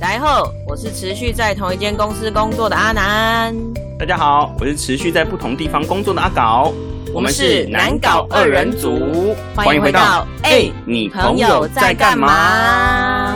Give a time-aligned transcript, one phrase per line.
[0.00, 3.52] 大家好，我是持续在同一间公司工作的阿南。
[3.98, 6.72] 大家好，我是持续在不同地方工作的阿搞。
[7.12, 13.34] 我们是难搞二人组，欢迎回到哎，你朋友在干嘛？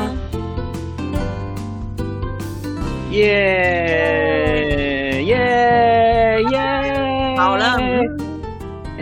[3.11, 4.22] 耶耶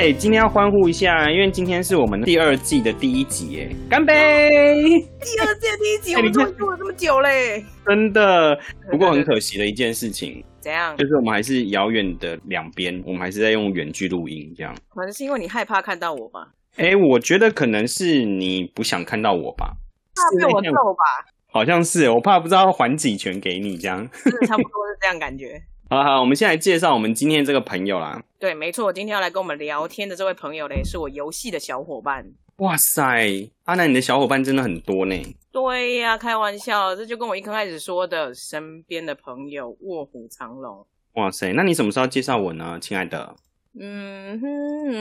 [0.01, 4.89] 哎，今天要欢呼一下，因为今天是我们第二季的第一集，哎，干杯！
[5.21, 8.59] 第二季的第一集，我们终于录了这么久嘞，真的。
[8.91, 10.97] 不过很可惜的一件事情，怎样？
[10.97, 14.75] 就是我们还是遥远的两边，我们还是在用远距录音，这样。
[14.89, 16.49] 可能是因为你害怕看到我吧？
[16.77, 19.77] 哎，我觉得可能是你不想看到我吧？
[20.15, 21.05] 怕被我揍吧？
[21.53, 24.09] 好像是，我怕不知道还几拳给你这样，
[24.49, 25.63] 差不多是这样感觉。
[25.93, 28.23] 好好，我们先来介绍我们今天这个朋友啦。
[28.39, 32.25] 对，没错，今天要来跟我们聊天的这位朋友嘞，是我游戏的小伙伴。
[32.59, 35.21] 哇塞，阿南，你的小伙伴真的很多呢。
[35.51, 40.87] 对呀，开玩笑，这就跟我一刚开始说的，身边的朋友卧虎藏龙。
[41.15, 43.35] 哇塞，那你什么时候介绍我呢，亲爱的？
[43.77, 44.93] 嗯哼，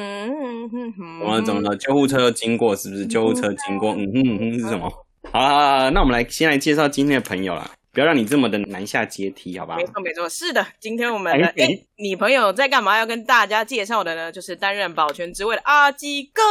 [1.19, 1.41] 怎么了？
[1.43, 1.75] 怎么了？
[1.77, 3.05] 救护车经过是不是？
[3.05, 4.91] 救护车经过，嗯哼嗯哼是什么？
[5.31, 9.75] 好啊，那我们来先来介绍今天的朋友啦，不要让你这么的难下阶梯，好吧？
[9.77, 12.97] 没错没错，是的，今天我们的哎，你朋友在干嘛？
[12.97, 16.41] 要跟大家介绍的呢，就是担任保全职位的阿基哥。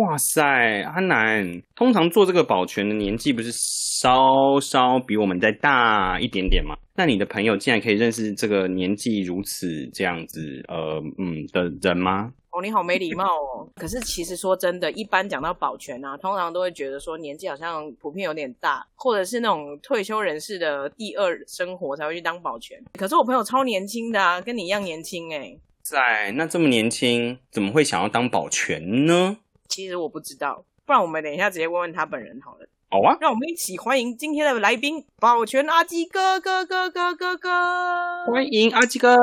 [0.00, 0.42] 哇塞，
[0.82, 6.76] 阿南，通常做这个保全的年纪不是稍稍比我们再大一点点吗？
[6.96, 12.32] 那你的朋友竟然可以认识这个年纪如此这样子呃嗯的人吗？
[12.56, 13.68] 哦，你好没礼貌哦！
[13.76, 22.82] 可是其实说真的，一般讲到保全啊，通常都会觉得说年纪好像普遍有点大，或者是那种退休人士的第二生活才会去当保全。
[22.94, 25.54] 可是我朋友超年轻的啊，跟你一样年轻哎。
[25.82, 29.36] 在那这么年轻，怎么会想要当保全呢？
[29.68, 32.66] 其实我不知道，不然我们等一下直接问问他本人好了。
[32.88, 37.50] 好啊，让我们一起欢迎今天的来宾，保全阿基哥哥哥哥哥哥。
[38.32, 39.14] 欢迎阿基哥。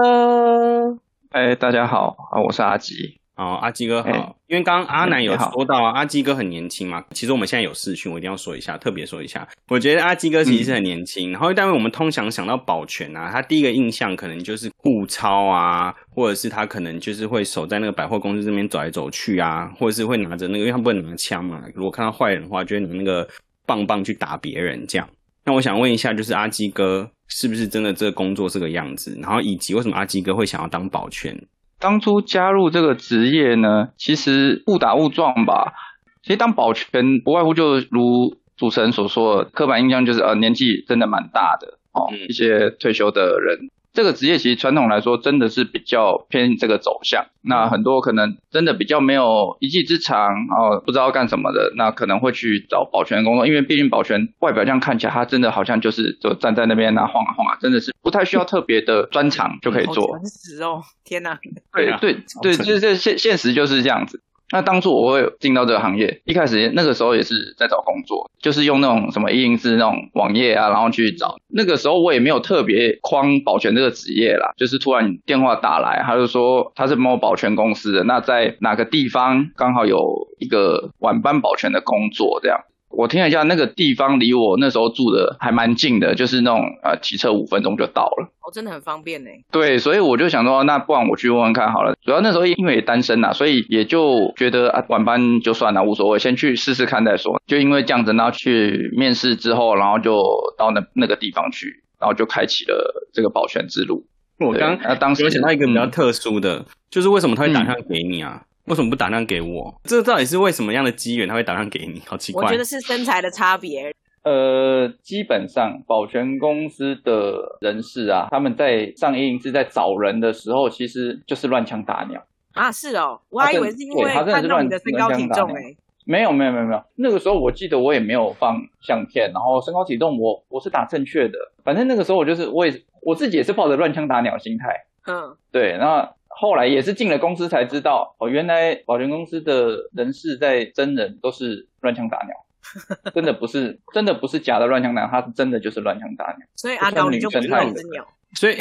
[1.32, 3.18] 哎，大家好啊，我是阿基。
[3.44, 7.04] 哦，阿基哥好，因为刚刚阿南有说到啊，阿基哥很年轻嘛。
[7.12, 9.48] 其实我们现在有视讯，我一定要说一下，特别说一下。
[9.68, 21.62] 我觉得阿基哥其实是很年轻，然后但为我们通常想到保全啊，他第一个印象可能就是护超啊，或者是他可能就是会守在那个百货公司这边走来走去啊，或者是会拿着那个，因为他不能拿枪嘛。
[21.76, 23.28] 如果看到坏人的话，就会拿那个
[23.66, 25.08] 棒棒去打别人这样。
[25.46, 29.18] 那我想问一下，就是阿基哥是不是真的这个工作这个样子？
[29.22, 31.38] 然后以及为什么阿基哥会想要当保全？
[31.84, 35.74] 当初加入这个职业呢，其实误打误撞吧。
[36.22, 43.70] 其实当保全不外乎就如主持人所说的，刻板印象就是呃年纪真的蛮大的哦，一些退休的人。
[43.94, 60.18] 这个职业其实传统来说真的是比较偏这个走向，那很多可能真的比较没有一技之长，哦不知道干什么的，那可能会去找保全工作，因为毕竟保全外表这样看起来，他真的好像就是就站在那边啊晃啊晃啊，真的是不太需要特别的专长就可以做。
[60.18, 61.40] 真实哦，天哪！
[61.72, 64.22] 对对对，就 是这现现实就是这样子。
[64.54, 71.38] 那当初我会进到这个行业，一开始那个时候也是在找工作，就是用那种什么一零四那种网页啊，然后去找。
[71.48, 82.60] 那个时候我也没有特别框保全这个职业啦，就是突然电话打来，他就说他是某保全公司的，那在哪个地方刚好有一个晚班保全的工作这样。
[82.96, 88.30] 我听了一下，那个地方离我那时候住的还蛮近的，就是那种呃骑车五分钟就到了。
[88.42, 89.30] 哦，真的很方便呢。
[89.52, 91.96] 对，所以我就想说，那不然我去问问看好了。
[92.04, 97.42] 主要那时候因为单身呐，所以也就觉得啊晚班就算了，无所谓，先去试试看再说。
[97.48, 100.24] 就因为这样子，然后去面试之后，然后就
[100.58, 104.06] 到那那个地方去，然后就开启了这个保全之路。
[104.40, 108.44] 我刚啊当时有想到一个比较特殊的，就是为什么他会打算给你啊？
[108.66, 109.82] 为什么不打量给我？
[109.84, 112.02] 这到底是为什么样的机缘他会打量给你？
[112.06, 112.46] 好奇怪！
[112.46, 113.94] 我觉得是身材的差别。
[114.24, 122.24] 呃，基本上保全公司的人士啊，他们在上映是在找人的时候，其实就是乱枪打鸟
[122.54, 122.72] 啊。
[122.72, 125.76] 是哦，我还以为是因为看到你的身高体重哎。
[126.06, 131.38] 没有没有没有没有，那个时候我记得我也没有放相片，然后身高体重我我是打正确的。
[131.64, 134.86] 反正那个时候我就是我也我自己也是抱着乱枪打鸟心态。
[135.06, 136.14] 嗯，对，那。
[136.36, 142.36] 后来也是进了公司才知道，哦，原来保全公司的人事在真人都是乱枪打鸟，
[143.14, 146.48] 真的不是真的不是假的乱枪打，他是真的就是乱枪打鸟。
[146.56, 148.58] 所以阿鸟你就不是那只鸟，所以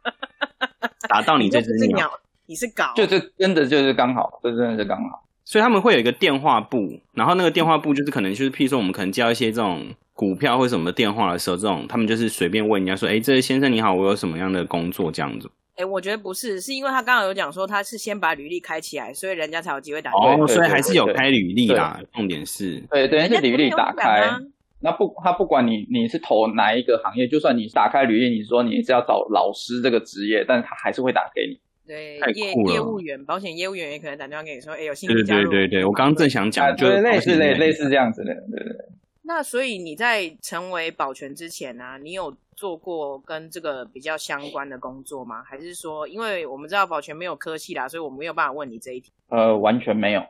[1.08, 2.10] 打到你这只鸟，
[2.46, 5.22] 你是搞，就是真的就是刚好，这真的是刚好。
[5.44, 15.48] 所以他们会有一个电话簿，然后那个电话簿就是可能就是，譬如说我们可能交一些这种股票或什么的电话的时候，这种他们就是随便问人家说，哎，这位先生你好，我有什么样的工作这样子。
[15.76, 20.10] 哎，我觉得不是，是因为他刚刚有讲说他是先把履历开起来，所以人家才有机会打。
[20.10, 22.00] 哦，所以还是有开履历啦。
[22.14, 24.26] 重点是，对，等于是履历打开，
[24.80, 31.58] 那不，他不管你你是投哪一个行业，就算你打开履历，你说你是要找老师这个职业，但是他还是会打给你。
[31.86, 35.50] 对，业业务员，保险业务员也可能打电话给你说，哎，有兴趣加入。
[35.50, 38.85] 对对对对，我刚刚正想讲，就类似类类似这样子的，对对。
[39.26, 45.42] 那所以你在成为保全之前呢，你有做过跟这个比较相关的工作吗？
[45.42, 49.10] 还是说，因为我们知道保全没有科系啦，所以我没有办法问你这一题。
[49.28, 50.20] 呃，完全没有，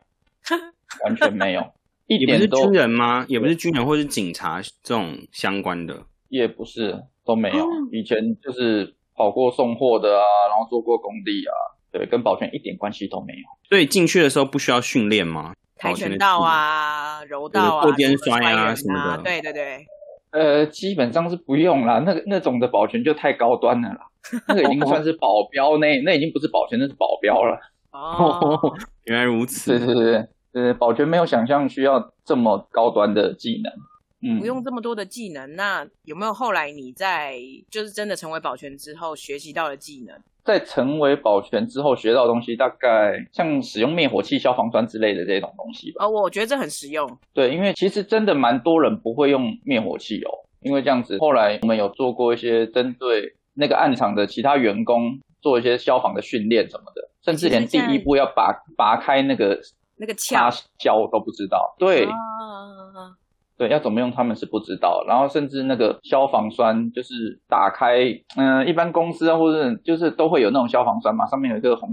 [1.04, 1.62] 完全没有，
[2.08, 2.56] 一点都。
[2.56, 3.26] 不是军人吗？
[3.28, 7.66] 也不是军人，或是警察这种相关的，也不是，都没有。
[7.92, 11.52] 以前就是跑过送货的啊，然后做过工地啊，
[11.92, 13.42] 对，跟保全一点关系都没有。
[13.68, 15.54] 所以进去的时候不需要训练吗？
[15.78, 19.86] 跆拳道啊，柔道啊，过肩摔啊什么的，对对对。
[20.30, 24.00] 呃，基本上是不用啦，那个那种的保全就太高端了啦，
[24.48, 27.58] 那个已经算是保镖，那那已经不是保全，那是保镖了。
[27.92, 28.74] 哦，
[29.04, 29.78] 原来如此。
[29.78, 33.72] 对对对对，保全没有想象需要这么高端的技能。
[34.38, 37.38] 不用这么多的技能，那有没有后来你在
[37.70, 40.18] 就是真的成为保全之后学习到的技能？
[40.44, 46.04] 在成为保全之后学到的东西，大概像使用灭火器、消防栓之类的这种东西吧。
[46.04, 47.18] 哦，我觉得这很实用。
[47.34, 50.30] 对，因为其实真的蛮多人不会用灭火器哦，
[50.60, 51.18] 因为这样子。
[51.18, 59.60] 后来我们有做过一些针对那个暗场的其他员工做一些消防的训练什么的，甚至连第一步要拔拔开那个
[59.96, 60.48] 那个插
[60.78, 61.74] 胶都不知道。
[61.76, 62.06] 对。
[63.58, 67.98] 对，要怎么用他们是不知道，然后甚至那个消防栓就是打开，
[68.36, 71.88] 嗯，一般公司啊或者就是都会有那种消防栓嘛，上面有一个红，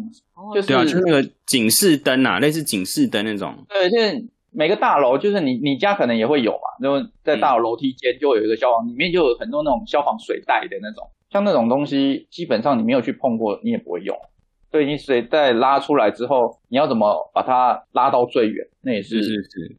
[0.53, 3.55] 就是就是那个警示灯啊，类似警示灯那种。
[3.69, 14.13] 对，就是每个大楼就是你你家可能也会有嘛，然后在大楼楼梯间就会有一个消防，里面就有很多那种消防水袋的那种，像那种东西，基本上你没有去碰过，你也不会用。
[14.69, 19.21] 对你水袋拉出来之后，你要怎么把它拉到最远，那也是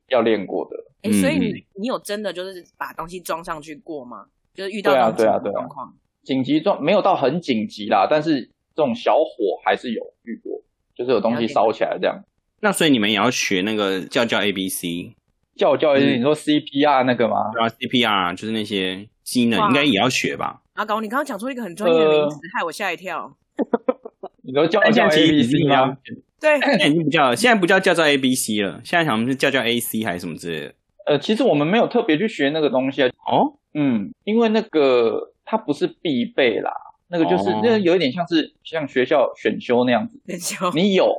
[0.08, 0.76] 要练过的。
[1.04, 4.26] 哎，所以你你有真的就是把东西装上去过吗？
[4.54, 8.42] 就是遇到对啊对啊对啊状况，紧急状没有到很紧急啦，但是
[8.74, 10.62] 这种小火还是有遇过，
[10.94, 12.24] 就是有东西烧起来这样。
[12.60, 15.14] 那所以你们也要学那个叫叫 A B C，
[15.54, 17.50] 叫叫 A B C，你说 C P R 那个吗？
[17.52, 20.62] 对啊，C P R 就是那些机能应该也要学吧？
[20.74, 23.36] 阿高，你刚刚讲出一个很专业的名词，害我吓一跳。
[24.42, 25.96] 你说叫叫 A B C 吗？
[26.40, 26.58] 对，
[26.88, 30.74] 已经不叫，现在不叫叫叫 A B C 了，现在想是叫叫 A C 还是什么之类的。
[31.06, 33.08] 呃，其实我们没有特别去学那个东西啊。
[33.26, 36.72] 哦，嗯，因为那个它不是必备啦，
[37.08, 40.20] 那个就是那有一点像是像学校选修那样子。
[40.26, 41.14] 选修，你有，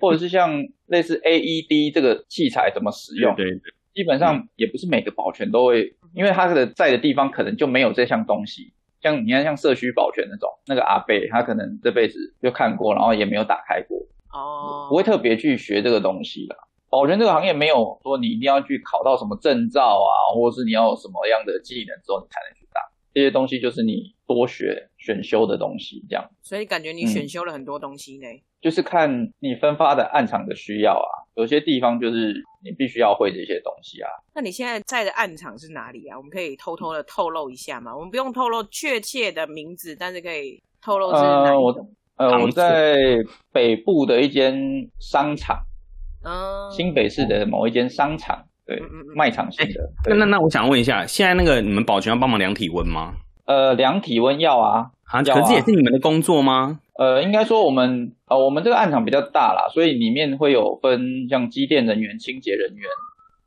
[0.00, 3.34] 或者是像类似 AED 这个器材怎么使用？
[3.36, 3.72] 对对。
[3.92, 8.72] 基本上也不是每个保全都会，因为他的在的地方可能就没有这项东西。
[9.02, 13.98] 像你看，像社区保全那种，那个阿贝他可能这辈子就看过，然后也没有打开过。
[14.32, 14.86] 哦。
[14.88, 16.56] 不会特别去学这个东西的。
[16.90, 22.80] 保全这个行业没有说你一定要去考到什么证照啊，或者是你要有什么样的技能之后你才能去打
[23.14, 26.28] 这些东西，就是你多学选修的东西这样。
[26.42, 28.26] 所以感觉你选修了很多东西呢。
[28.60, 34.10] 就是看你分发的暗场的需要啊，有些地方就是你必须要会这些东西啊。
[34.34, 36.18] 那你现在在的暗场是哪里啊？
[36.18, 37.96] 我们可以偷偷的透露一下吗？
[37.96, 41.74] 我们不用透露确切的名字，但是可以透露是哪我
[42.16, 42.98] 呃，我在
[43.50, 44.54] 北部的一间
[44.98, 45.56] 商场。
[46.22, 48.80] 嗯，新北市的某一间商场，对，
[49.14, 49.90] 卖场型的。
[50.06, 53.14] 那那那，我想问一下，现在那个你们保全要帮忙量体温吗？
[53.46, 56.80] 呃，量体温要啊，啊，可是也是你们的工作吗？
[56.98, 62.86] 呃，应该说我们呃，我们这个暗场比较大啦，所以里面会有分像机电人员、清洁人员，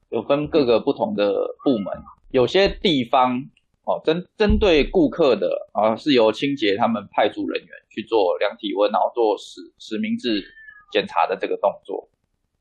[0.10, 1.32] 有分各个不同的
[1.64, 1.94] 部门。
[2.32, 3.46] 有些地方
[3.86, 10.44] 哦，针针对顾客的啊，是由清洁他们派驻人员去做量体温，然后做实实名制
[10.92, 12.10] 检查的这个动作。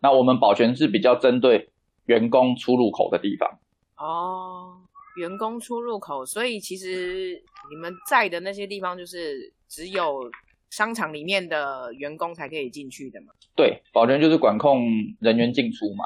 [0.03, 1.71] 那我们保全是比较针对
[2.07, 3.49] 员工出入口的地方
[3.97, 4.75] 哦，
[5.17, 7.41] 员工出入口，所以其实
[7.71, 10.29] 你们在的那些地方就是只有
[10.71, 13.29] 商场里面的员工才可以进去的嘛？
[13.55, 14.89] 对，保全就是管控
[15.21, 16.05] 人员进出嘛。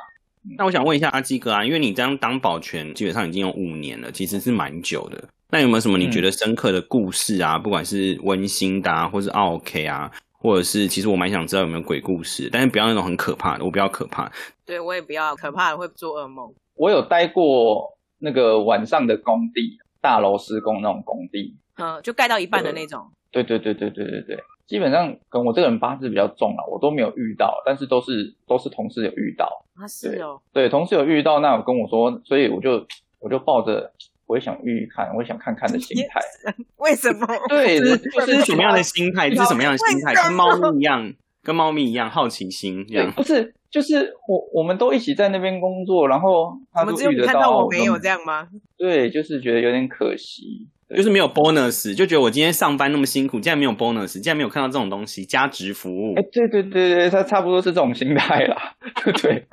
[0.59, 5.25] 那我想问一下阿基哥啊，因为你这样当保全基本上已经有五年了，其实是蛮久的。
[5.51, 7.59] 那有没有什么你觉得深刻的故事啊？
[7.59, 10.13] 不管是温馨的啊，或是 OK 啊？
[10.47, 14.31] 或者是，其实我蛮想知道有没有鬼故事，但是不要那种很可怕的，我比较可怕。
[14.65, 16.55] 对我也不要可怕的，会做噩梦。
[16.77, 23.11] 我有待过那个晚上的工地，大楼施工那种工地，嗯，就盖到一半的那种。
[23.33, 24.39] 对对对对对对对，
[24.69, 29.65] 基本上跟我这个人八字比较重啊，我都没有遇到，但是都是都是同事有遇到。
[29.75, 30.41] 啊，是哦。
[30.53, 32.87] 对，同事有遇到，那有跟我说，所以我就
[33.19, 33.93] 我就抱着。
[34.27, 36.21] 我也想遇遇看，我也想看看的 心态。
[36.79, 37.27] 为什么？
[37.49, 37.79] 对，
[38.27, 39.31] 这是什么样的心态？
[39.31, 40.15] 这是什么样的心态？
[40.15, 43.11] 跟猫咪一样，跟猫咪一样好奇心这样。
[43.13, 48.49] 不是，就是我我们都一起在那边工作，然后他们只有看到我没有这样吗？
[48.77, 56.15] 对，就是觉得有点可惜，就是没有 bonus，就觉得我今天上班那么辛苦，竟然没有 bonus，竟然没有看到这种东西，加值服务。
[56.17, 58.75] 哎，对对对对，他差不多是这种心态啦。
[59.23, 59.47] 对，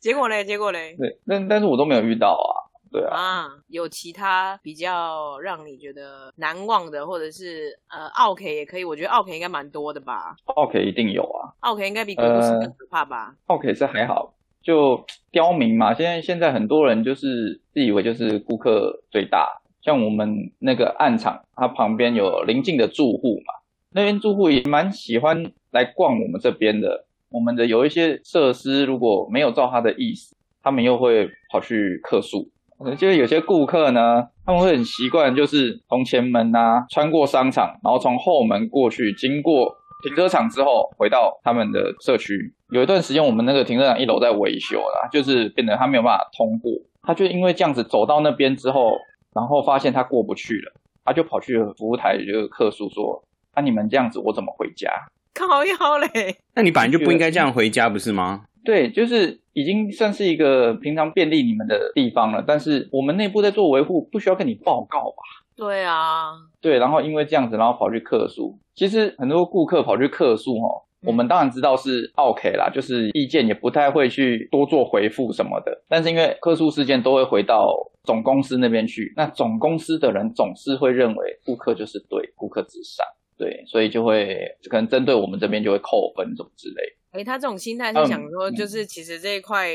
[0.00, 0.44] 结果嘞？
[0.44, 0.94] 结果嘞？
[0.98, 2.65] 对，但但是我都没有遇到啊。
[3.00, 10.34] 对啊，有其他比较让你觉得难忘的，或者是呃，奥 K 也可以，我觉得奥 K 应该蛮多的吧。
[10.46, 13.34] 奥 K 一定有啊，奥 K 应该比鬼故事更可怕吧？
[13.46, 15.92] 奥 K 是还好，就刁民嘛。
[15.92, 23.54] 现在现在很多人就是自以为就是顾客最大，像我们那个暗场，它旁边有邻近的住户嘛，
[23.90, 27.04] 那边住户也蛮喜欢来逛我们这边的。
[27.28, 32.50] 我们的有一些设施如果没有照他的意思，他们又会跑去客诉。
[32.96, 42.54] 就是有些顾客呢，他们会很习惯，就是从前门啊穿过商场，然后从后门过去，经过停车场之后，回到他们的社区。
[42.70, 46.72] 有一段时间，我们那个停车场一楼在维修啦，就是变得他没有办法通过。
[47.02, 48.92] 他就因为这样子走到那边之后，
[49.34, 50.72] 然后发现他过不去了，
[51.04, 53.22] 他就跑去服务台就客诉说
[53.54, 54.90] ：“那你们这样子，我怎么回家？”
[55.32, 56.36] 靠腰嘞！
[56.54, 58.44] 那你本来就不应该这样回家，不是吗？
[58.66, 65.22] 对，就是已经算是一个平常便利你们的地方了，但是我们内部在做维护，不需要跟你报告吧？
[65.56, 68.58] 对啊，对，然后因为这样子，然后跑去客诉。
[68.74, 70.68] 其实很多顾客跑去客诉，哈，
[71.06, 75.84] 我们当然知道是 OK 啦，就是意见也不太会去多做回复什么的。
[75.88, 83.06] 但是因为客诉事件都会回到总公司那边去，那总公司的人总是会认为顾客就是对，顾客至上，
[83.38, 86.82] 对，所以就会可能针对我们这边就会扣分什么之类。
[87.16, 89.68] 哎，他这种心态是想说，就是其实这一块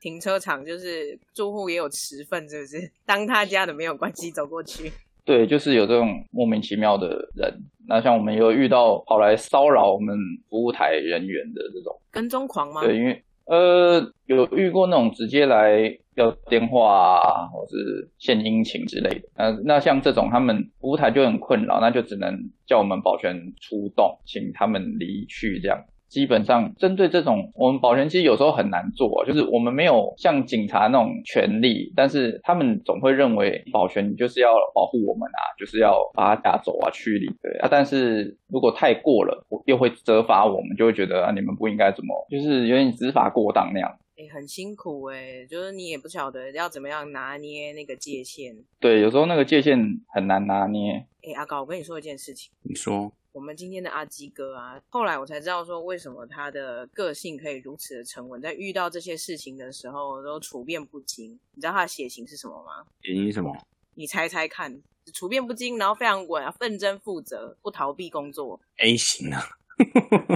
[0.00, 2.90] 停车场就是住户也有持份，是不是？
[3.06, 4.90] 当他家的没有关系，走过去。
[5.24, 7.52] 对，就是有这种莫名其妙的人。
[7.86, 10.16] 那像我们有遇到跑来骚扰我们
[10.48, 12.82] 服务台人员的这种跟踪狂吗？
[12.82, 19.28] 对，因为呃有遇过那种直接来要电话啊，或是献殷勤之类的。
[19.36, 22.34] 那，那像这种他们服务台就很困扰，那就只能
[22.66, 25.78] 叫我们保全出动，请他们离去这样。
[26.08, 37.68] 基本上针对这种，我们保全其实有时候很难做，就是我们没有像警察那种权利，但是他们总会认为保全就是要保护我们啊，就是要把他打走啊、驱离对啊。
[37.70, 43.98] 但是如果太过了，又会责罚我们，就会觉得啊，你们不应该怎么，就是有点执法过当那样。
[44.16, 48.56] 哎，很辛苦哎，就是你也不晓得要怎么样拿捏那个界限。
[48.80, 51.06] 对，有时候那个界限很难拿捏。
[51.22, 52.50] 哎，阿高，我跟你说一件事情。
[52.62, 53.12] 你说。
[53.32, 61.38] 我们今天的阿基哥啊，后来我才知道说，为什么他的个性可以如此的沉稳，在遇到这些事情的时候都处变不惊。
[61.54, 62.84] 你知道他的血型是什么吗？
[63.02, 63.56] 血型什么？
[63.94, 64.80] 你猜猜看。
[65.14, 68.60] 处变不惊，然后非常稳，奋争负责，不逃避工作。
[68.76, 69.42] A 型啊，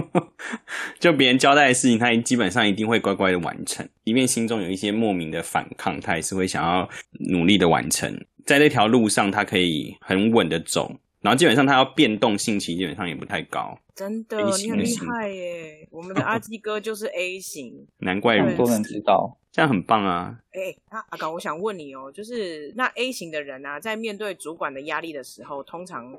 [0.99, 6.89] 就别人交代的事情，他基本上一定会乖乖的完成，即便心中有一些莫名的反抗，他也是会想要
[7.29, 8.25] 努力的完成。
[8.47, 10.95] 在这条路上，他可以很稳的走。
[11.23, 15.87] 然后基本上他要变动性其基本上也不太高，真的，你很厉害耶！
[15.89, 20.37] 我们的 阿基哥就是 A 型，难怪人都能知道，这样很棒啊！
[20.51, 26.13] 哎，那阿高，我想问你哦，就是那 A 型的人啊，在面对主管的压力的时候，通常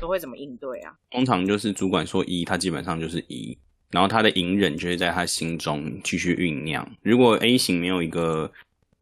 [0.00, 0.92] 都会怎么应对啊？
[1.08, 3.56] 通常就是主管说一，他基本上就是一，
[3.92, 6.84] 然后他的隐忍就会在他心中继续酝酿。
[7.02, 8.50] 如果 A 型没有一个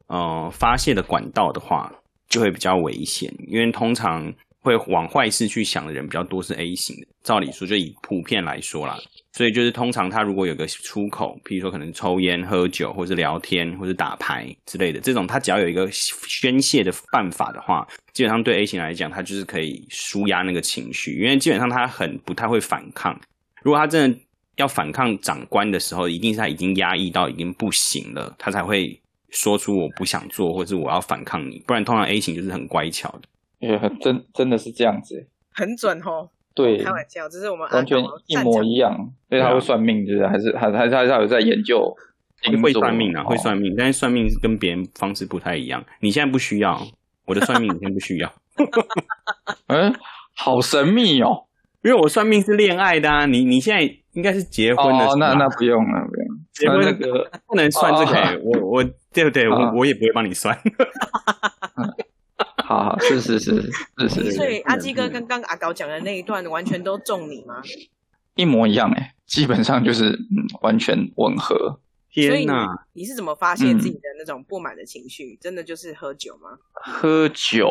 [0.08, 1.90] 呃发泄的管道的话，
[2.28, 4.34] 就会比较危险，因为通常。
[4.66, 7.06] 会往坏事去想的人比较多，是 A 型的。
[7.22, 8.98] 照理说，就以普遍来说啦，
[9.32, 23.16] 所以就是通常他如果有个出口，譬如说可能抽烟、喝酒，或是聊天，或是打牌之类的，这种他只要有一个宣泄的办法的话，基本上对 A 型来讲，他就是可以舒压那个情绪，因为基本上他很不太会反抗。
[23.62, 24.18] 如果他真的
[24.56, 31.62] 要反抗长官的时候，一定是他已经压抑到已经不行了，他才会说出我不想做，或是我要反抗你。
[31.66, 33.22] 不然通常 A 型就是很乖巧的。
[33.58, 36.30] 也很真，真的是这样子，很准哦。
[36.54, 38.96] 对，开玩笑，这是我们完全一模一样。
[39.28, 41.94] 所以他会算命，就是还是还还还他有在研究，
[42.62, 43.74] 会算命啊，会算命。
[43.76, 45.84] 但是算命是跟别人方式不太一样。
[46.00, 46.80] 你现在不需要
[47.26, 48.32] 我的算命，你现在不需要。
[49.68, 49.94] 嗯，
[50.34, 51.44] 好神秘哦，
[51.82, 53.26] 因为我算命是恋爱的啊。
[53.26, 53.82] 你你现在
[54.12, 56.26] 应该是结婚的，那那不用了，不用。
[56.54, 59.46] 结婚那个不能算这个，我我对不对？
[59.46, 60.58] 我我也不会帮你算。
[62.66, 63.62] 好好，是是是
[63.98, 64.32] 是是。
[64.36, 67.62] 所以阿基哥刚刚阿高讲的那一段，完全都中你吗？
[68.34, 71.78] 一模一样哎，基本上就是嗯，完全吻合。
[72.10, 72.66] 天哪！
[72.94, 75.38] 你是怎么发泄自己的那种不满的情绪？
[75.40, 76.58] 真的就是喝酒吗？
[76.72, 77.68] 喝酒，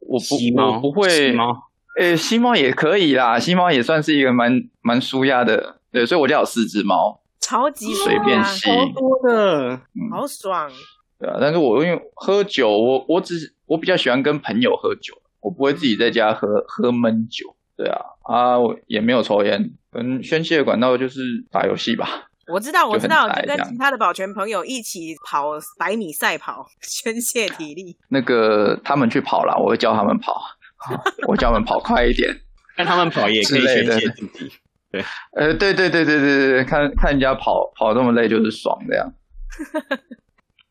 [0.00, 1.08] 我不我不会。
[1.08, 1.62] 吸猫？
[1.98, 5.80] 诶，吸猫也可以啦，吸猫也算是一个蛮蛮舒压的。
[5.90, 7.22] 对，所以我家有四只猫。
[7.40, 10.70] 超级随便吸，多的，好爽。
[11.18, 17.56] 对啊，但是我因为喝酒，我我只我比较喜欢跟朋友喝酒，我不会自己在家喝喝闷酒。
[17.76, 21.20] 对啊，啊，我也没有抽烟，跟宣泄管道就是
[21.50, 22.28] 打游戏吧。
[22.48, 27.96] 我知道， 我知道，就跟其他的保全朋友一起跑百米赛跑， 宣泄体力。
[28.08, 30.40] 那个他们去跑了，我会教他们跑，
[31.28, 32.34] 我教他们跑快一点。
[32.76, 34.52] 看他们跑也可以宣泄自己。
[34.92, 35.04] 对，
[35.34, 39.12] 呃，对对对对对对，看看人家跑跑那么累就是爽这样。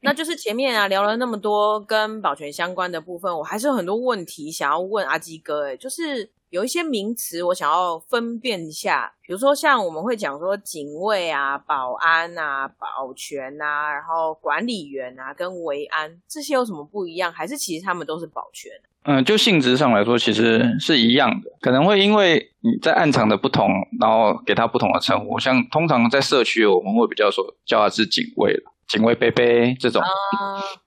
[0.05, 5.65] 那就是前面啊聊了那么多跟保全相关的部分，我还是有很多问题想要问阿基哥。
[5.65, 17.33] 哎，就是有一些名词我想要分辨一下，比如说像我们会讲说警卫啊、保安啊、保全啊，然后管理员啊跟维安这些有什么不一样？
[17.33, 18.71] 还是其实他们都是保全？
[19.07, 23.69] 嗯，就性质上来说，其实是一样的，可能会因为你在暗场的不同，
[23.99, 25.37] 然后给他不同的称呼。
[25.37, 28.71] 像通常在社区，我们会比较说叫他是警卫了。
[28.87, 30.01] 警卫贝贝这种，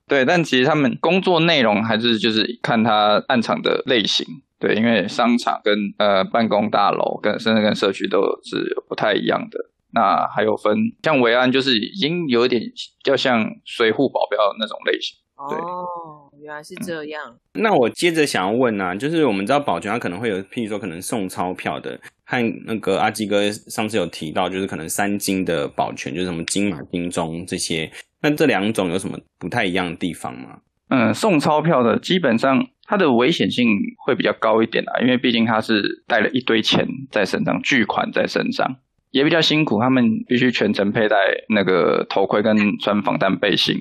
[0.07, 4.27] 对，但其实他们工作内容还是就是看他暗场的类型，
[4.59, 9.59] 对，因为商场跟呃办公大楼跟甚至跟社区都是不太一样的。
[9.91, 12.71] 那还有分像维安，就是已经有点比
[13.03, 15.17] 较像水户保镖那种类型。
[15.37, 17.37] 哦，原来是这样。
[17.55, 21.99] 那我接着想要问呢，就是我们知道保全他可能会有，譬如说可能送钞票的，
[22.31, 27.91] 和那个阿基哥上次有提到，就是可能三金的保全，就是什么金马、金钟这些。
[28.21, 30.59] 那这两种有什么不太一样的地方吗？
[30.91, 33.67] 嗯，送钞票的基本上它的危险性
[34.05, 38.77] 会比较高一点啦，因为毕竟他是带了一堆钱在身上，巨款在身上，
[39.11, 41.17] 也比较辛苦，他们必须全程佩戴
[41.49, 43.75] 那个头盔跟穿防弹背心。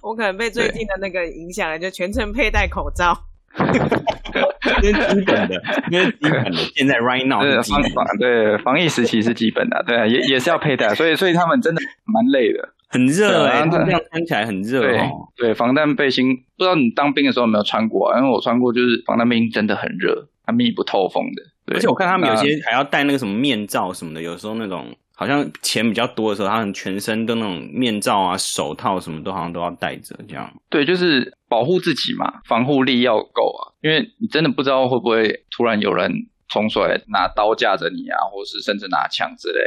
[0.00, 3.14] 我可能被最近的那个影响了，就全程佩戴口罩。
[4.82, 15.28] 因为基本的，因为基本的，现在 right now 对防防对防疫时期是基本的，对啊，也也是要佩戴， 所以所以他们真的蛮累的，很热哎，这样穿起来很热哦。
[15.36, 18.14] 对，防弹背心，不知道你当兵的时候有没有穿过？
[18.16, 21.42] 因为我穿过，就是防弹背心真的很热，它密不透风的。
[21.74, 24.94] 而且我看他们有些还要戴那个什么面罩什么的，有时候那种。
[25.20, 30.48] 好像钱比较多的时候，他们全身都那种面罩啊、手套什么都好像都要戴着，这样。
[30.70, 36.08] 对，就是保护自己嘛，防护力要够啊，因为你真的不知道会不会突然有人
[36.48, 39.60] 冲出来拿刀架着你啊，或是甚至拿枪之类。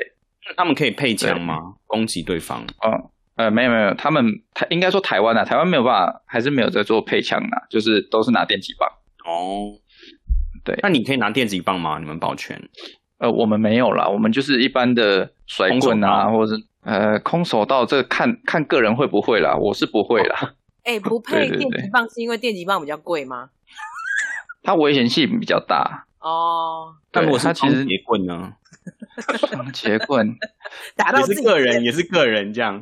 [0.55, 1.57] 他们可以配枪吗？
[1.85, 2.65] 攻击对方？
[2.85, 2.93] 嗯，
[3.35, 8.89] 呃，没有没有，他们台应该说台湾啊，台湾没有办法，还是没有在做配枪的，就是都是拿电击棒。
[9.25, 9.75] 哦，
[10.63, 11.99] 对，那你可以拿电击棒吗？
[11.99, 12.57] 你们保全？
[13.21, 20.55] 呃，我们没有啦，我们就是一般的甩棍啊，或者是呃空手道，这个看看个人会不会啦，我是不会啦。
[20.83, 23.49] 哎，不配电击棒是因为电击棒比较贵吗？
[24.63, 26.95] 它危险性比较大哦。
[27.11, 28.53] 但如果它其实铁棍呢？
[29.71, 30.35] 节棍
[30.97, 32.81] 打到也是个人，也是个人这样。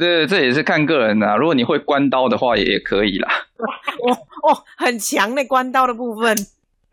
[0.00, 1.36] 对，这也是看个人的。
[1.36, 3.28] 如果你会关刀的话，也可以啦。
[4.02, 4.10] 哦
[4.50, 6.36] 哦，很强的关刀的部分。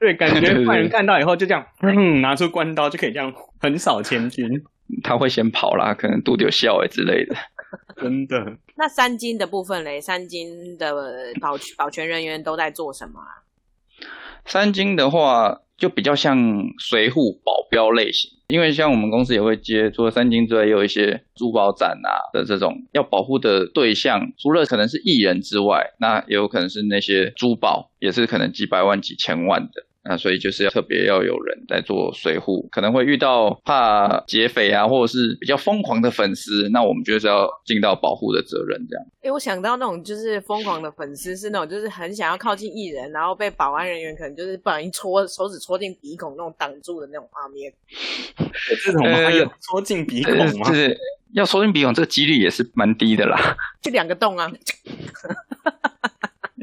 [0.03, 4.45] 对，感觉坏人看到以后就这样，嗯，拿出关刀就可以这样横扫千军。
[5.01, 7.33] 他会先跑啦，可能杜丢笑哎之类的。
[7.95, 8.57] 真的。
[8.75, 10.93] 那三金的部分嘞，三金的
[11.39, 13.47] 保保全人员都在做什么啊？
[14.45, 16.37] 三金的话，就比较像
[16.77, 29.85] 随护保镖类型，因为像我们公司也会接，除了三金之外，也有一些珠宝展啊的这种要保护的对象，除了可能是艺人之外，那也有可能是那些珠宝，也是可能几百万、几千万的。
[30.05, 39.05] 那所以就是要特别要有人在做随护，可能会遇到怕劫匪啊，或者是比较疯狂的粉丝，那我们就是要尽到保护的责任，这样。
[39.21, 47.71] 哎，我想到那种就是疯狂的粉丝，是那种就是很想要靠近艺人，然后被保安人员可能就是不小心戳手指戳进鼻孔那种挡住的那种画面。
[48.37, 49.31] 有 这种吗？
[49.31, 50.67] 有戳进鼻孔吗？
[50.67, 50.97] 就是
[51.31, 53.55] 要戳进鼻孔，这个几率也是蛮低的啦。
[53.81, 54.51] 就两个洞啊。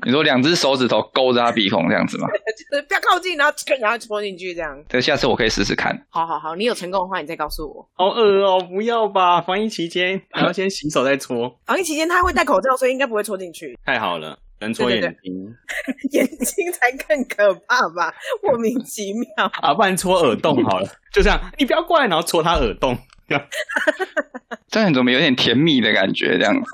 [0.07, 2.29] 你说两只手指头勾着他鼻孔这样子吗？
[2.71, 4.83] 就是不要靠近，然后然后戳进去这样。
[4.89, 6.07] 对下次我可以试试看。
[6.09, 7.89] 好好好，你有成功的话，你再告诉我。
[7.95, 9.41] 好恶哦，不要吧！
[9.41, 11.59] 防疫期间还要先洗手再搓。
[11.67, 13.79] 防疫期间他会戴口罩，所以应该不会戳进去。
[13.85, 15.55] 太好了，能戳眼睛，
[16.13, 18.15] 眼睛才更可怕吧？
[18.43, 19.51] 莫名其妙。
[19.61, 21.39] 啊，不然戳耳洞好了，就这样。
[21.59, 22.97] 你不要过来，然后戳他耳洞。
[24.69, 26.37] 这样怎么有点甜蜜的感觉？
[26.39, 26.71] 这样子。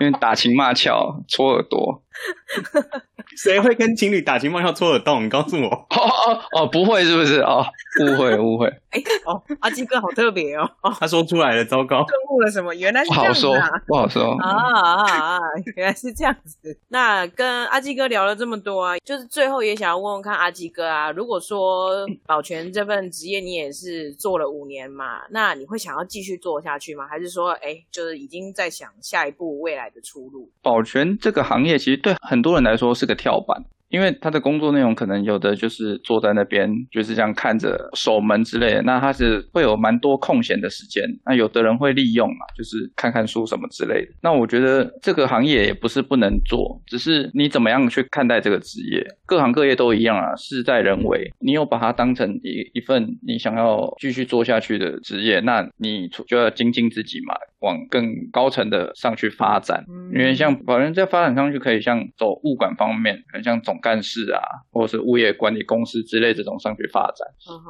[0.00, 2.04] 因为打情骂俏，戳耳朵，
[3.36, 5.24] 谁会跟情侣打情骂俏戳耳洞？
[5.24, 5.68] 你告诉我。
[5.68, 7.40] 哦哦哦，不会是不是？
[7.40, 7.64] 哦，
[8.00, 8.66] 误会 误会。
[8.90, 10.68] 哎哦，阿基哥好特别哦。
[10.98, 12.74] 他说出来了，糟糕，顿悟了什么？
[12.74, 13.70] 原来是这样子啊！
[13.86, 15.38] 不好说啊啊啊！
[15.76, 16.78] 原来是这样子。
[16.88, 27.06] 那跟阿基哥聊了这么多啊，就是最后也想要问问看阿基哥啊，如果说保全这份职业你也是做了五年嘛，那你会想要继续做下去吗？
[27.06, 30.50] 还是说，哎，就是已经在想下一步未来的出路？
[30.62, 33.62] 保全这个行业其实对对很多人来说是个跳板。
[33.88, 41.04] 因为他的工作内容可能有的就是坐在那边就是这样看着守门之类的，那他是会有蛮多空闲的时间。
[41.24, 44.12] 那有的人会利用嘛，就是看看书什么之类的。
[44.22, 49.06] 那我觉得这个行业也不是不能做，只是你怎么样去看待这个职业。
[49.26, 51.30] 各行各业都一样啊，事在人为。
[51.40, 57.34] 你有把它当成一一份你想要继续做下去的职业，那你就要精进自己嘛。
[57.60, 67.26] 往更高层的上去发展，因为像保人在发展上去可以像走物管方面，可能像总干事啊，或者是物业管理公司之类这种上去发展。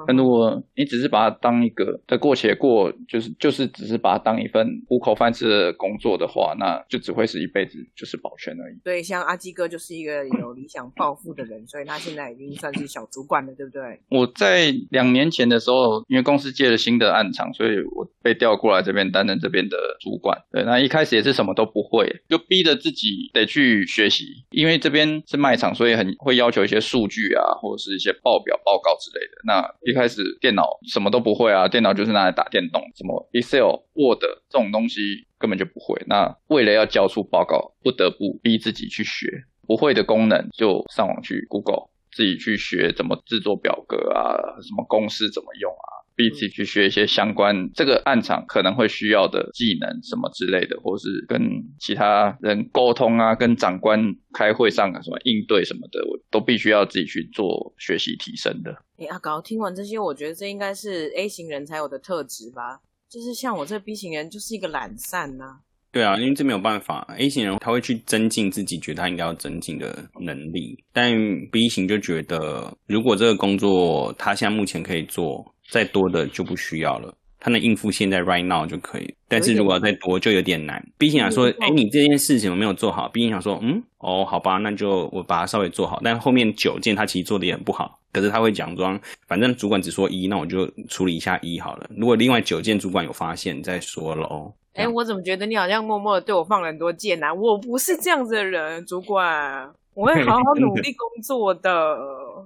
[0.06, 8.78] 但如果你只是把它当一个得过且过，就是就是只是把它当一份糊口饭吃的工作的话，那就只会是一辈子就是保全而已。
[8.84, 14.00] 对，像阿基哥就是一个有理想抱负的人，所以他现在已经算是小主管了，对不对？
[14.10, 19.76] 我在两年前的时候，因为公司接了新的案场，所以我被调过来这边担任这边的。
[20.00, 24.24] 主管对，那一开始也是什么都不会，就逼着自己得去学习。
[24.50, 29.32] 因为这边是卖场，所以很会要求一些数据啊，或者是一些报表、报告之类的。
[29.44, 36.00] 那一开始电脑什么都不会啊，电脑就是拿来打电动，什么 Excel、Word 这种东西根本就不会。
[36.06, 39.28] 那为了要交出报告，不得不逼自己去学
[39.66, 45.97] 不会的功能，就上网去 Google，自己去学怎么制作表格啊，什么公式怎么用啊。
[46.18, 51.40] 逼自己去学一些相关这个暗场可能会需要的技能什么之类的，或是跟
[51.78, 58.72] 其他人沟通啊，跟长官开会上啊什么应对什么的，我都必须要自己去做学习提升的。
[58.98, 62.80] 哎，阿高，听完这些，我觉得这应该是 A 型人才有的特质吧？
[63.08, 65.60] 就是像我这 B 型人，就是一个懒散呐。
[65.98, 71.12] 对啊，因为这没有办法，A 型人他会去增进自己觉得他应该要增进的能力，但
[71.50, 75.44] B 型就觉得如果这个工作他现在目前可以做。
[75.70, 79.14] 再多的就不需要了，他能应付现在 right now 就可以。
[79.28, 80.82] 但是如果要再多，就有点难。
[80.96, 83.06] B 型想说，哎，你这件事情我没有做好。
[83.10, 86.00] B 型想说，嗯，哦，好吧，那就我把它稍微做好。
[86.02, 88.00] 但后面九件他其实做的也很不好。
[88.12, 91.90] 可是他会讲装，反正主管只说一，那我就处理一下一好了。
[91.94, 94.50] 如果另外九件主管有发现，再说喽。
[94.78, 97.34] 哎，我怎么觉得你好像默默的对我放了很多箭呢？
[97.34, 99.70] 我不是这样子的人，主管。
[99.98, 101.98] 我会好好努力工作的。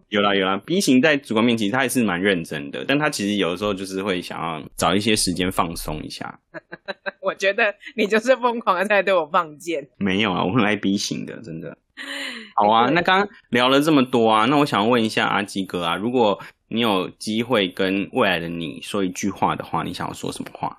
[0.09, 6.41] 有啦有啦，B 型在主管面前他还是蛮认真的，但他其实有的时候就是会想要找一些时间放松一下。
[7.21, 9.87] 我觉得你就是疯狂的在对我放箭。
[9.99, 11.77] 没有啊，我很爱 B 型的，真的。
[12.57, 20.79] 好啊，那刚刚聊了这么多啊，那我想问一下阿基哥啊，如果你有机会跟未来的你说一句话的话，你想要说什么话？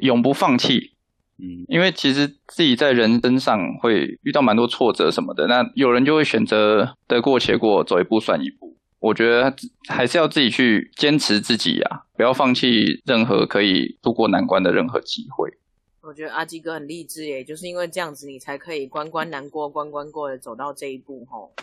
[0.00, 0.92] 永不放弃。
[1.38, 8.76] 嗯，因为其实自己在人生上会遇到蛮多挫折什么的，那有人就会选择得过且过，走一步算一步。
[8.98, 9.54] 我觉得
[9.88, 15.50] 还是要自己去坚持自己呀，不要放弃任何可以度过难关的任何机会。
[16.02, 21.54] 我觉得阿基哥很励志耶，就是因为这样子，你才可以关关难过关关过的走到这一步吼。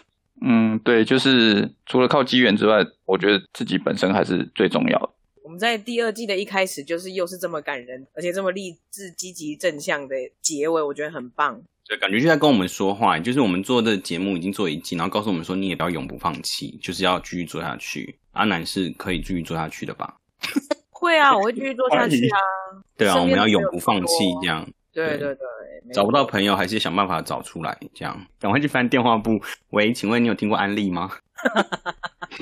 [0.42, 5.10] 嗯，对，就是除了靠机缘之外，我觉得自己本身还是最重要的。
[5.48, 11.58] 我们在第二季的一开始，就是又是这么感人，而且这么励志、积极、正向的结尾，我觉得很棒。
[11.88, 18.14] 对，感觉就在跟我们说话，就是我们做的节目已经做一季，然后告诉我们说，你也不要永不放弃，就是要继续做下去。
[18.34, 20.18] 阿南是可以继续做下去的吧？
[20.92, 22.38] 会啊，我会继续做下去啊。
[22.98, 24.08] 对啊，我们要永不放弃，
[24.42, 24.70] 这样。
[24.92, 28.28] 对对对，找不到朋友还是想办法找出来，这样。
[28.38, 29.40] 赶快去翻电话簿。
[29.70, 31.10] 喂，请问你有听过安利吗？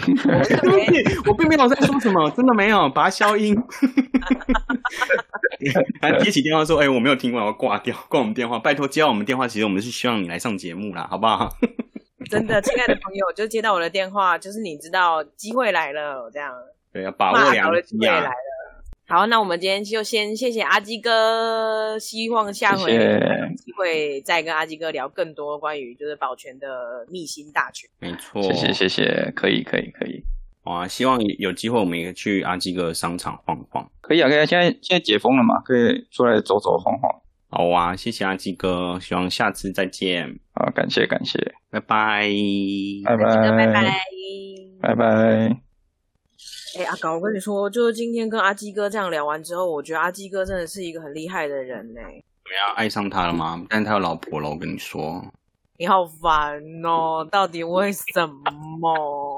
[0.05, 3.55] 对不起，我并没有在说什么，真的没有，把它消音。
[6.01, 9.47] 还接起电话说：“哎，我没有听过，我要挂掉，挂我们电话，拜托接到我们电话。
[9.47, 11.49] 其实我们是希望你来上节目啦，好不好？”
[12.29, 16.53] 真的，亲爱的朋友，就接到我的电话，就是你知道机会来了，这样。
[16.91, 18.29] 对，要把握良机来了。
[19.07, 22.91] 好，那我们今天就先谢谢阿基哥，希望下回
[23.55, 27.87] 机会再跟阿基哥聊更多关于就是保全的秘辛大全。
[27.99, 30.23] 没错，谢谢谢谢，可以可以可以。
[30.63, 33.87] 哇，希望有机会我们也去阿基哥商场晃晃。
[34.01, 37.21] 可以啊，可以，现在现在解封了嘛，可以出来走走晃晃。
[37.47, 40.39] 好啊，谢谢阿基哥，希望下次再见。
[40.55, 41.37] 好，感谢感谢，
[41.69, 42.27] 拜拜，
[43.05, 43.23] 拜拜，
[43.55, 44.01] 拜拜，
[44.81, 45.64] 拜拜。
[46.77, 52.01] 哎，阿高，我跟你说，就是今天跟阿基哥这样聊完之后，我觉得阿基哥真的是一个很厉害的人呢。
[52.01, 53.65] 怎么样，爱上他了吗？
[53.69, 55.23] 但是他有老婆了，我跟你说。
[55.77, 58.01] 你好烦哦，到底为什
[58.79, 59.34] 么？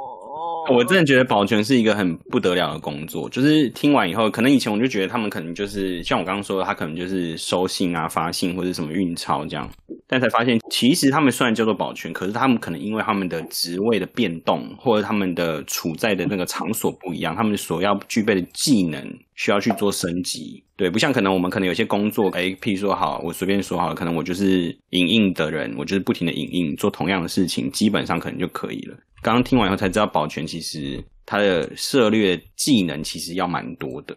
[0.69, 3.29] 我真的觉得保全是一个很不得了的工作。
[3.29, 9.69] 就是听完以后，可能以前我就觉得他们可能就是像我刚刚说的，他可能就是收信啊、发信或者什么运钞这样。
[10.07, 19.03] 但才发现，其实他们虽然叫做保全，可是他们可能因为他们的职位的变动，或者他们的处在的那个场所不一样，他们所要具备的技能
[19.35, 20.63] 需要去做升级。
[20.77, 28.95] 对，不像可能我们可能有些工作，哎，譬如说好，我随便说好了，可能我就是影印的人，我就是不停的影印，做同样的事情，基本上可能就可以了。
[29.23, 34.15] 刚刚听完以后才知道，保全其实他的涉略技能其实要蛮多的。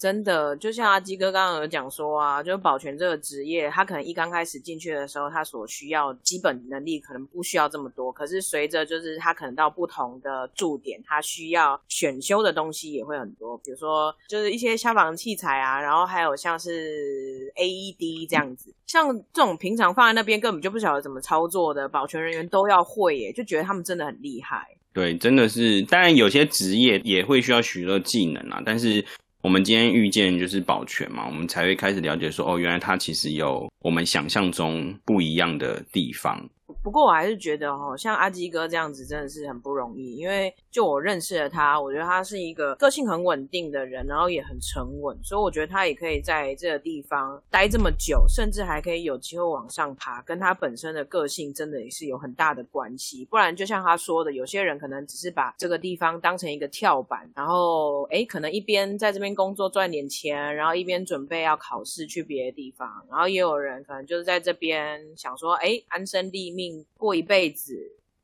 [0.00, 8.10] 真的，就像阿基哥刚刚有讲说啊，就是保全这个职业，他可能一刚开始进去的时候，他所需要基本能力可能不需要这么多。
[8.10, 24.66] 可是随着就是他可能到不同的驻点，他需要选修的东西也会很多，比如说就是一些消防器材啊，然后还有像是 AED 这样子，像这种平常放在那边根本就不晓得怎么操作的保全人员都要会耶，就觉得他们真的很厉害。
[24.94, 29.04] 对，真的是，当然有些职业也会需要许多技能啊，但是。
[29.42, 36.46] 我们今天遇见就是保全嘛，我们才会开始了解说，哦，原来它其实有我们想象中不一样的地方。
[36.82, 53.26] 不过我还是觉得哈，像阿基哥这样子真的是很不容易，因为就我认识了他，我觉得他是一个个性很稳定的人，然后也很沉稳，所以我觉得他也可以在这个地方待这么久，甚至还可以有机会往上爬，跟他本身的个性真的也是有很大的关系。
[53.26, 66.69] 不然就像他说的，有些人可能只是把这个地方当成一个跳板，然后诶可能一边在这边工作赚点钱，然后一边准备要考试去别的地方，然后也有人可能就是在这边想说，诶安身立命。
[66.96, 67.74] 过一辈子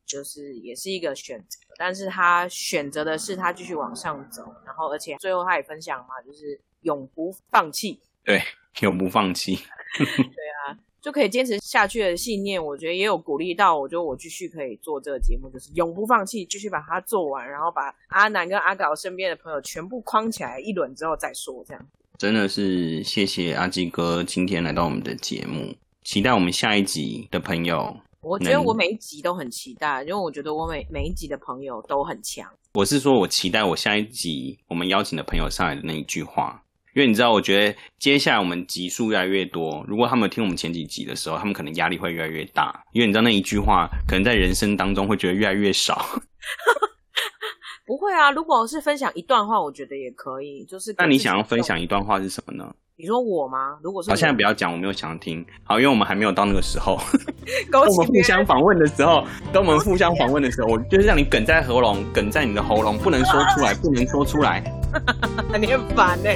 [0.05, 7.99] 就是也是一个选择，但是他选择的是他继续往上走，然后而且最后他也分享嘛，就是永不放弃。
[8.23, 8.41] 对，
[8.81, 9.55] 永不放弃。
[9.97, 21.87] 对啊，就可以坚持下去的信念，我觉得也有鼓励到我，觉得我继续可以做这个节目，就是永不放弃，继续把它做完，然后把阿南跟阿搞身边的朋友全部框起来一轮之后再说，这样。
[22.17, 27.95] 真的是谢谢阿基哥今天来到我们的节目，期待我们下一集的朋友。
[28.21, 32.49] 我觉得我每一集都很期待，因为我觉得我每每一集的朋友都很强。
[32.73, 36.61] 我是说，我期待我下一集我们邀请的朋友上来的那一句话，
[36.95, 46.05] 因为你知道，我觉得接下来我们集数越来越多，如果他们听我们前几集的时候，他们可能压力会越来越大，因为你知道那一句话可能在人生当中会觉得越来越少。
[47.85, 50.65] 不会啊，如果是分享一段话，我觉得也可以。
[50.65, 52.75] 就是那你想要分享一段话是什么呢？
[52.99, 53.77] 你说我吗？
[53.83, 55.45] 如果是好，现在不要讲，我没有想听。
[55.63, 56.99] 好，因为我们还没有到那个时候。
[57.71, 64.63] 跟我们互相访问的时候，跟我们互相访问的时候，我就是让你梗在喉咙，梗在你的喉咙，不能说出来，不能说出来。
[65.61, 66.29] 你很烦呢。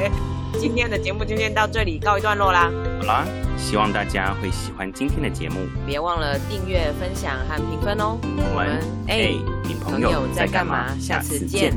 [0.60, 2.70] 今天的节目就先到这里，告一段落啦。
[3.00, 3.26] 好啦，
[3.58, 5.56] 希望大家会喜欢今天的节目，
[5.88, 8.20] 别忘了订阅、分享和评分哦。
[8.22, 10.96] 我们哎，你朋友在干嘛？
[11.00, 11.74] 下次见。